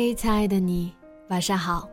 [0.00, 0.90] 嗨，亲爱的你，
[1.28, 1.86] 晚上好。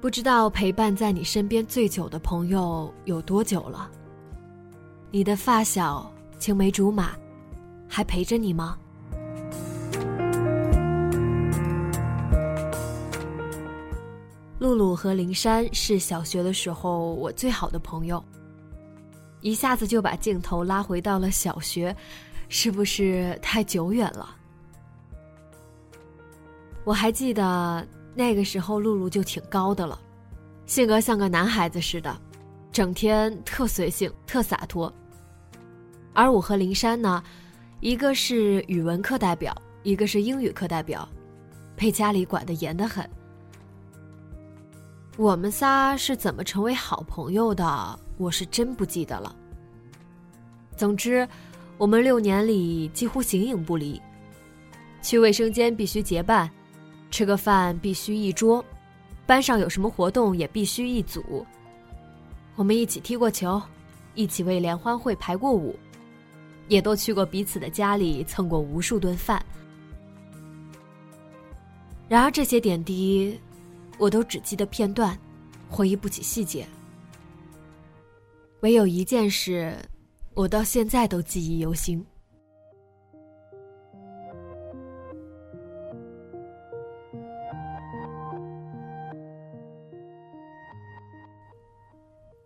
[0.00, 3.88] 不知道陪伴在你身边最久的朋友有多久了？
[5.12, 7.12] 你的发小、青梅竹马，
[7.86, 8.76] 还陪着你吗？
[14.58, 18.20] 露露和灵山是小学的时候我最好的朋友，
[19.42, 21.94] 一下子就把镜头拉回到了小学。
[22.52, 24.38] 是不是太久远了？
[26.90, 29.96] 我还记得那个时候，露露就挺高的了，
[30.66, 32.20] 性格像个男孩子似的，
[32.72, 34.92] 整天特随性、特洒脱。
[36.12, 37.22] 而我和林山呢，
[37.78, 41.08] 一个是语文课代表，一个是英语课代表，
[41.76, 43.08] 被家里管得严得很。
[45.16, 48.00] 我们仨是怎么成为好朋友的？
[48.16, 49.32] 我是真不记得了。
[50.76, 51.28] 总之。
[51.78, 54.02] 我们六年里几乎形影不离，
[55.00, 56.50] 去卫生间必须结伴，
[57.10, 58.64] 吃个饭必须一桌，
[59.26, 61.44] 班上有什么活动也必须一组。
[62.56, 63.60] 我们一起踢过球，
[64.14, 65.74] 一起为联欢会排过舞，
[66.68, 69.44] 也都去过彼此的家里蹭过无数顿饭。
[72.08, 73.38] 然而这些点滴，
[73.98, 75.18] 我都只记得片段，
[75.68, 76.66] 回忆不起细节。
[78.60, 79.76] 唯有一件事。
[80.32, 82.02] 我到现在都记忆犹新。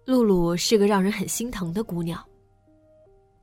[0.05, 2.23] 露露是个让人很心疼的姑娘。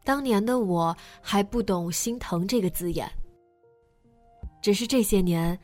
[0.04, 3.10] 当年的我还不懂“心疼”这个字眼，
[4.62, 5.58] 只是这些年，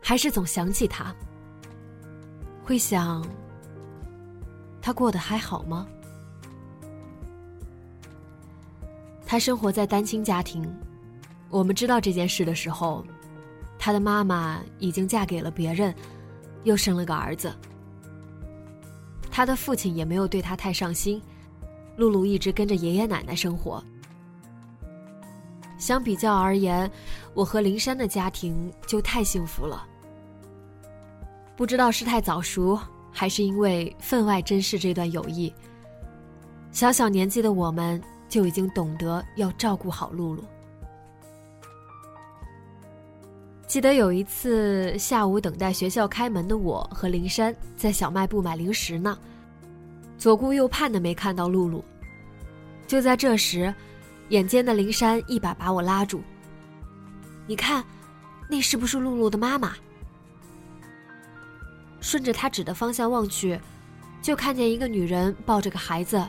[0.00, 1.14] 还是总想起她，
[2.64, 3.26] 会想，
[4.80, 5.86] 她过得还好吗？
[9.26, 10.68] 他生活在单亲家庭，
[11.50, 13.04] 我们知道这件事的时候，
[13.78, 15.94] 他的妈妈已经嫁给了别人，
[16.64, 17.54] 又生了个儿子。
[19.40, 21.18] 他的父亲也没有对他太上心，
[21.96, 23.82] 露露一直跟着爷爷奶奶生活。
[25.78, 26.90] 相比较而言，
[27.32, 29.88] 我和灵山的家庭就太幸福了。
[31.56, 32.78] 不知道是太早熟，
[33.10, 35.50] 还是因为分外珍视这段友谊，
[36.70, 37.98] 小小年纪的我们。
[38.28, 40.44] 就已经懂得要照顾好露露。
[43.70, 49.16] 记得有一次下午等待学校开门的我和灵山在小卖部买零食呢，
[50.18, 51.84] 左顾右盼的没看到露露。
[52.88, 53.72] 就在这时，
[54.30, 56.20] 眼尖的灵山一把把我拉住
[57.46, 57.84] ：“你看，
[58.48, 59.76] 那是不是露露的妈妈？”
[62.02, 63.56] 顺着他指的方向望去，
[64.20, 66.20] 就看见一个女人抱着个孩子。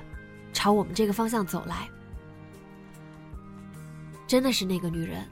[0.53, 1.90] 朝我们这个方向走来，
[4.28, 5.25] 真的是那个女人。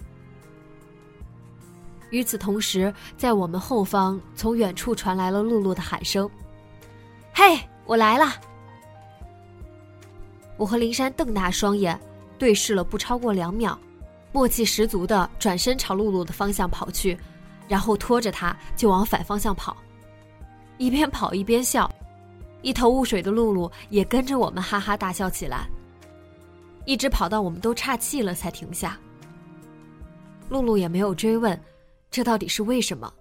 [2.10, 6.30] 与此同时，在我们后方，从远处传来了露露的喊声
[7.34, 8.34] ：“嘿，我来了！”
[10.58, 12.00] 我和灵山瞪大双眼，
[12.38, 13.78] 对视了不超过两秒，
[14.32, 17.18] 默契十足的转身朝露露的方向跑去，
[17.68, 19.78] 然后拖着她就往反方向跑，
[20.78, 21.90] 一边跑一边笑。
[22.62, 25.66] 一头雾水的露露也跟着我们哈哈大笑起来，
[26.84, 28.98] 一直跑到我们都岔气了才停下。
[30.50, 31.58] 露露也没有追问，
[32.12, 33.14] 这到底是为什么？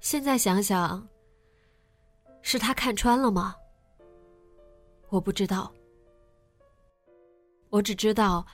[0.00, 1.08] 现在想想，
[2.42, 3.54] 是他看穿了吗？
[5.08, 5.72] 我不知道，
[7.70, 8.44] 我只知道，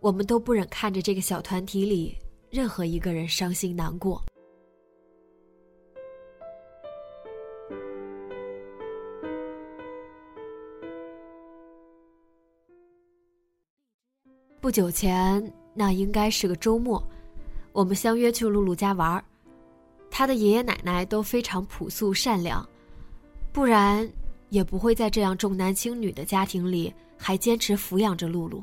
[0.00, 2.18] 我们都不忍看着这个小团体里
[2.50, 4.22] 任何一个人伤心难过。
[14.60, 17.02] 不久前，那应该是个周末，
[17.72, 19.24] 我们相约去露露家玩儿。
[20.10, 22.66] 他的爷爷奶奶都非常朴素善良，
[23.52, 24.08] 不然
[24.50, 28.62] 也不会在这样重男轻女的家庭里还坚持抚养着露露。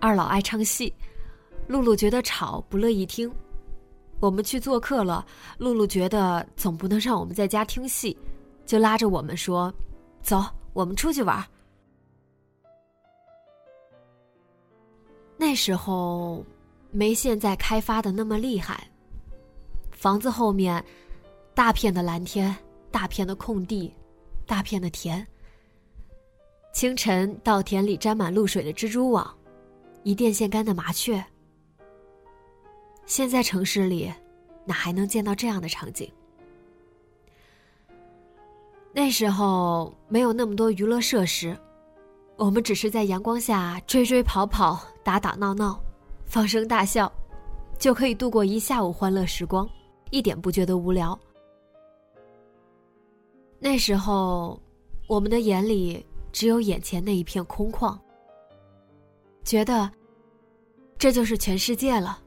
[0.00, 0.92] 二老爱唱戏，
[1.66, 3.30] 露露觉得吵，不乐意听。
[4.20, 5.24] 我们去做客了，
[5.58, 8.16] 露露觉得总不能让我们在家听戏，
[8.66, 9.72] 就拉着我们说
[10.20, 11.40] ：“走，我们出去玩。”
[15.38, 16.44] 那时候，
[16.90, 18.88] 没现在开发的那么厉害。
[19.90, 20.84] 房子后面，
[21.54, 22.54] 大片的蓝天，
[22.90, 23.92] 大片的空地，
[24.46, 25.26] 大片的田。
[26.72, 29.36] 清晨，稻田里沾满露水的蜘蛛网，
[30.04, 31.24] 一电线杆的麻雀。
[33.06, 34.12] 现在城市里，
[34.64, 36.10] 哪还能见到这样的场景？
[38.92, 41.58] 那时候没有那么多娱乐设施，
[42.36, 45.80] 我们只是在阳光下追追跑跑、打打闹闹、
[46.28, 47.10] 放声大笑，
[47.78, 49.66] 就可以度过一下午欢乐时光，
[50.10, 51.18] 一点不觉得无聊。
[53.58, 54.60] 那时候，
[55.08, 57.98] 我们的眼里只有眼前那一片空旷，
[59.42, 59.90] 觉得
[60.98, 62.22] 这就是全世界了。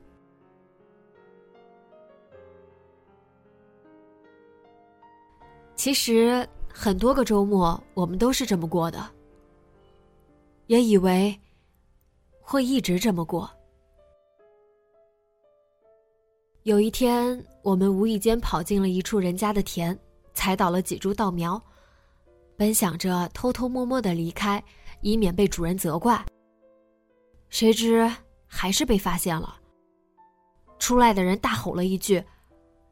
[5.76, 9.08] 其实很多个周末，我们都是这么过的，
[10.66, 11.40] 也以为
[12.42, 13.48] 会一直这么过。
[16.64, 19.98] 有一天，我们无意间跑进了一处人家的田，
[20.36, 21.60] 踩倒了几株稻苗，
[22.56, 24.64] 本想着偷偷摸摸的离开，
[25.02, 26.24] 以免被主人责怪。
[27.50, 28.08] 谁知
[28.46, 29.56] 还是被发现了。
[30.78, 32.24] 出来的人大吼了一句：“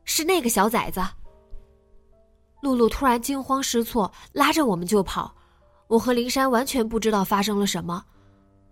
[0.04, 1.00] 是那个小崽子！”
[2.64, 5.32] 露露突然惊慌失措，拉着我们就跑。
[5.86, 8.04] 我和灵山完全不知道发生了什么。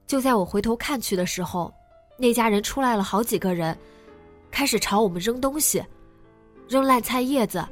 [0.07, 1.71] 就在我回头看去的时候，
[2.17, 3.77] 那家人出来了好几个人，
[4.57, 5.85] 开始朝我们扔东西，
[6.67, 7.63] 扔烂菜叶子，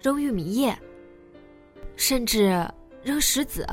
[0.00, 0.74] 扔玉米叶，
[1.94, 2.66] 甚至
[3.02, 3.66] 扔石子。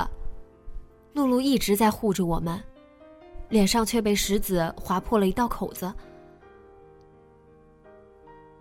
[1.14, 2.62] 露露一直在护着我们，
[3.48, 5.90] 脸上却被石子划破了一道口子。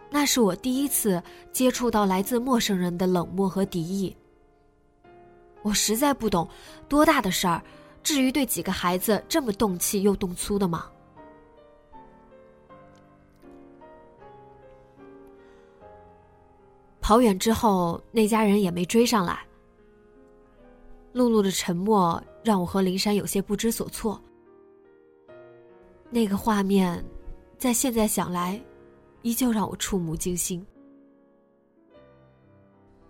[0.10, 4.16] 那是我第一次接触到来自陌生人的冷漠和敌意。
[5.62, 6.48] 我实在不懂，
[6.88, 7.62] 多大的事儿，
[8.01, 10.90] 至于对几个孩子这么动气又动粗的吗？
[17.09, 19.39] 跑远之后，那家人也没追上来。
[21.11, 24.21] 露露的沉默让我和灵山有些不知所措。
[26.11, 27.03] 那个画面，
[27.57, 28.61] 在现在想来。
[29.23, 30.63] 依旧让我触目惊心。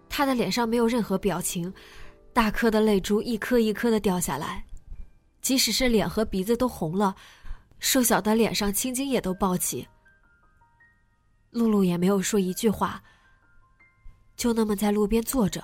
[0.08, 1.72] 他的脸上没有任何表情，
[2.32, 4.66] 大颗的泪珠一颗一颗的掉下来，
[5.42, 7.14] 即使是脸和鼻子都红了，
[7.80, 9.86] 瘦小的脸上青筋也都暴起。
[11.52, 13.04] 露露也没有说一句话，
[14.40, 15.62] 就那么在路边坐着。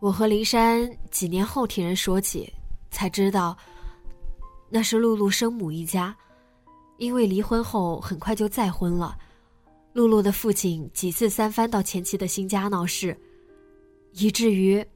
[0.00, 2.52] 我和林山几年后听人说起，
[2.90, 3.56] 才知道。
[4.68, 6.14] 那是露露生母一家，
[6.98, 9.18] 因为离婚后很快就再婚了。
[9.94, 13.18] 露露的父亲几次三番到前妻的新家闹事，
[14.12, 14.86] 以至于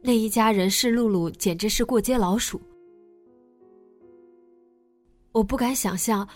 [0.00, 2.60] 那一家人视露露简直是过街老鼠。
[5.32, 6.28] 我不敢想象，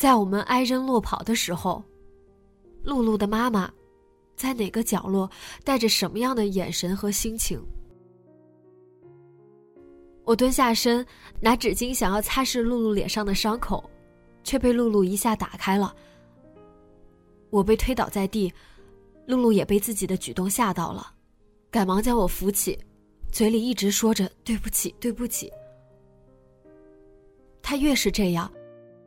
[0.00, 1.84] 在我们挨扔落跑的时候，
[2.82, 3.70] 露露的妈妈
[4.34, 5.30] 在哪个角落，
[5.62, 7.60] 带着什么样的眼神和心情。
[10.24, 11.06] 我蹲下身，
[11.38, 13.90] 拿纸巾想要擦拭露露脸上的伤口，
[14.42, 15.94] 却被露露一下打开了。
[17.50, 18.50] 我被推倒在地，
[19.26, 21.12] 露露也被自己的举动吓到了，
[21.70, 22.78] 赶忙将我扶起，
[23.30, 25.52] 嘴里一直说着“对不起，对不起”。
[27.60, 28.50] 他越是这样，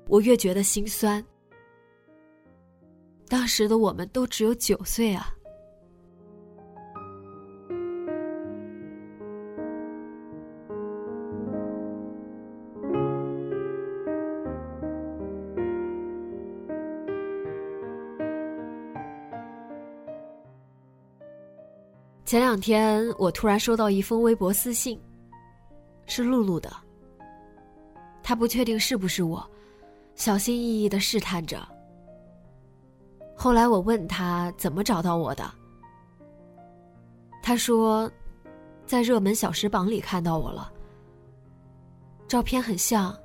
[0.07, 1.24] 我越觉得心酸。
[3.27, 5.33] 当时的我们都只有九岁啊。
[22.25, 25.00] 前两天，我突然收到一封微博私信，
[26.07, 26.72] 是露露的。
[28.24, 29.48] 他不确定是不是我，
[30.15, 31.67] 小心翼翼的试探着。
[33.36, 35.51] 后来我问他怎么找到我的，
[37.41, 38.10] 他说，
[38.86, 40.72] 在热门小时榜里看到我了。
[42.27, 43.15] 照片很像，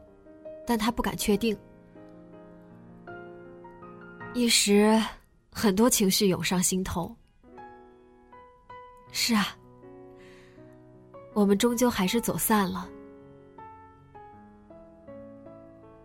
[0.67, 1.57] 但他不敢确定。
[4.35, 5.01] 一时，
[5.53, 7.15] 很多情绪涌上心头。
[9.13, 9.57] 是啊，
[11.33, 12.89] 我们终究还是走散了。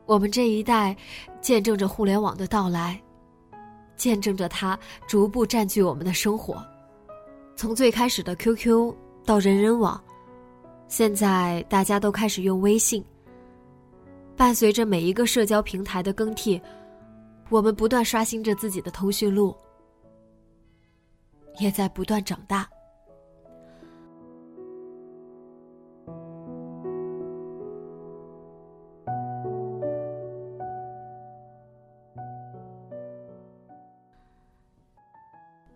[0.05, 0.95] 我们这一代
[1.41, 3.01] 见证着互联网的到来，
[3.95, 6.63] 见证着它逐步占据我们的生活。
[7.55, 8.93] 从最开始的 QQ
[9.25, 10.01] 到人人网，
[10.87, 13.03] 现在大家都开始用微信。
[14.35, 16.59] 伴随着每一个社交平台的更替，
[17.49, 19.55] 我们不断刷新着自己的通讯录，
[21.59, 22.67] 也在不断长大。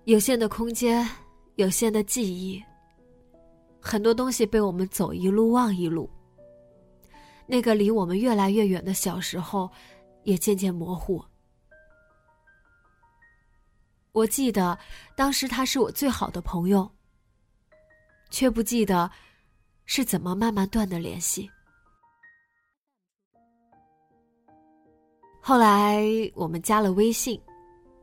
[0.07, 1.05] 有限的空间，
[1.55, 2.63] 有限的记忆，
[3.77, 6.09] 很多东西被我们走一路忘一路。
[7.45, 9.69] 那个离我们越来越远的小时候，
[10.23, 11.21] 也渐渐模糊。
[14.13, 14.79] 我记得
[15.13, 16.89] 当时他是我最好的朋友，
[18.29, 19.11] 却不记得
[19.83, 21.51] 是怎么慢慢断的联系。
[25.41, 26.01] 后来
[26.33, 27.37] 我们加了微信，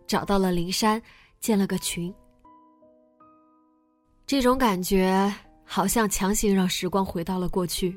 [0.07, 1.03] 找到了灵山。
[1.45, 2.11] 建了个群，
[4.27, 5.31] 这种感觉
[5.63, 7.95] 好像强行让时光回到了过去。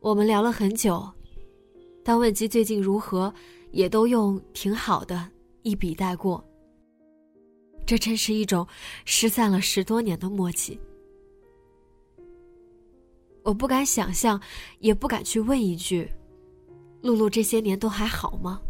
[0.00, 1.10] 我们聊了很久，
[2.04, 3.32] 当问及最近如何，
[3.70, 5.26] 也都用“挺好的”
[5.64, 6.44] 一笔带过。
[7.86, 8.66] 这真是一种
[9.06, 10.78] 失散了十多年的默契。
[13.44, 14.38] 我不敢想象，
[14.80, 16.06] 也不敢去问一句
[17.00, 18.60] ：“露露这些年都还好吗？”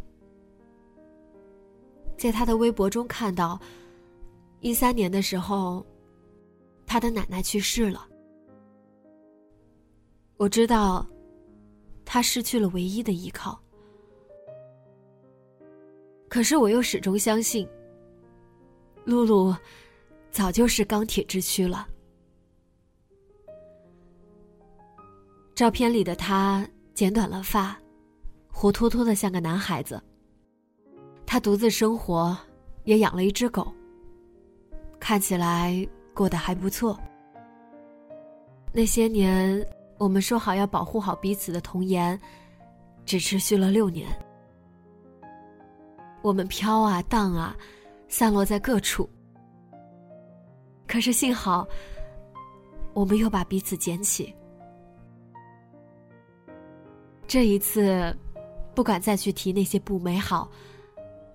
[2.23, 3.61] 在他的微博中看到，
[4.61, 5.85] 一三年的时候，
[6.87, 8.09] 他的奶奶去世了。
[10.37, 11.05] 我知道，
[12.05, 13.61] 他失去了唯一的依靠。
[16.29, 17.69] 可是我又始终相信，
[19.05, 19.53] 露露
[20.31, 21.89] 早就是钢铁之躯了。
[25.57, 26.65] 照片里的他
[26.95, 27.77] 剪短了发，
[28.47, 30.01] 活脱脱的像个男孩子。
[31.33, 32.37] 他独自生活，
[32.85, 33.73] 也养了一只狗。
[35.01, 37.01] 看起来过得还不错。
[38.71, 42.21] 那些年，我们说好要保护好彼此的童颜，
[43.07, 44.07] 只持续了六年。
[46.21, 47.57] 我们飘啊荡啊，
[48.09, 49.09] 散落在各处。
[50.87, 51.67] 可是幸好，
[52.93, 54.35] 我们又把彼此捡起。
[57.27, 58.15] 这一次，
[58.75, 60.47] 不敢再去提那些不美好。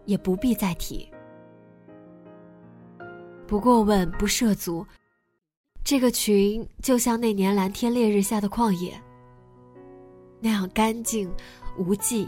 [0.08, 1.08] 也不必再提。
[3.46, 4.84] 不过问，不涉足。
[5.84, 9.00] 这个群就像那年蓝天烈日下的旷野，
[10.42, 11.32] 那样干净
[11.78, 12.28] 无际。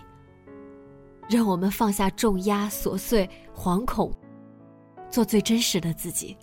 [1.29, 4.11] 让我们放下重压、琐碎、惶恐，
[5.09, 6.35] 做最真实的自己。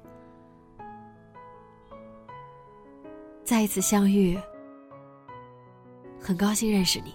[3.43, 4.39] 再一次相遇，
[6.21, 7.15] 很高兴认识你。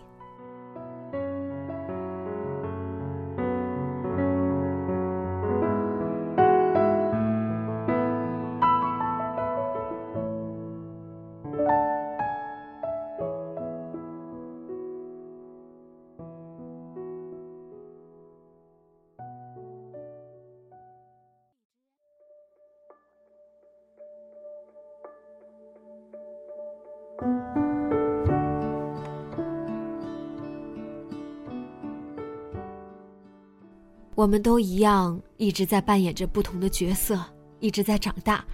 [34.22, 37.20] 我们都一样，一直在扮演着不同的角色，
[37.60, 38.46] 一直在长大。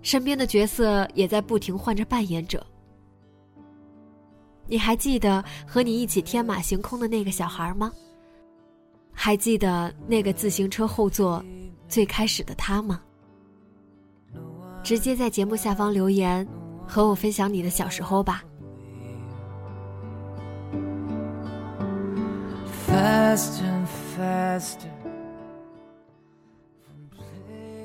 [0.00, 2.64] 身边的角色也在不停换着扮演者。
[4.68, 7.90] 你还记得和你一起天马行空的那个小孩吗？
[9.12, 11.44] 还记得那个自行车后座
[11.88, 13.00] 最开始的他吗？
[14.84, 16.46] 直接在节目下方留言，
[16.86, 18.44] 和我分享你的小时候吧。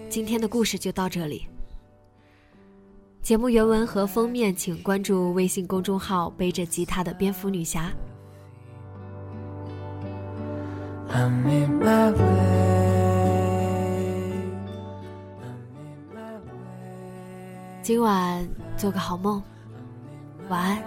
[0.09, 1.47] 今天的故事就到这里。
[3.21, 7.91] 节目原文和封面，请关注微信公众号“背着吉他的蝙蝠女侠”。
[17.81, 19.41] 今晚做个好梦，
[20.49, 20.83] 晚安。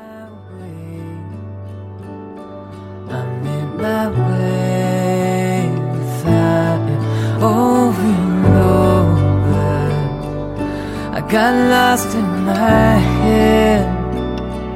[11.32, 13.86] got lost in my head.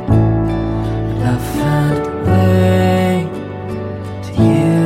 [0.09, 3.29] But I found a way
[4.25, 4.81] to you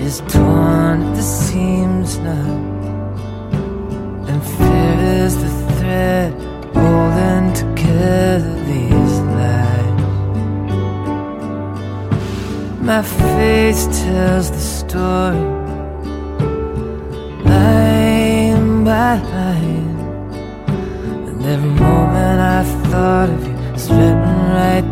[0.00, 2.69] is torn at the seams now
[5.30, 6.32] is the thread
[6.74, 10.72] holding together these lines.
[12.88, 15.46] My face tells the story,
[17.52, 19.98] line by line.
[21.28, 24.88] And every moment I thought of you it's written right